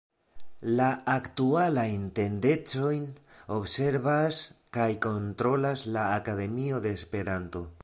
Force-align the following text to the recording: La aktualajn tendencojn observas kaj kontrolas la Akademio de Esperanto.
La 0.77 0.85
aktualajn 1.15 2.07
tendencojn 2.19 3.03
observas 3.57 4.41
kaj 4.79 4.89
kontrolas 5.07 5.87
la 5.99 6.09
Akademio 6.17 6.81
de 6.87 6.99
Esperanto. 7.01 7.67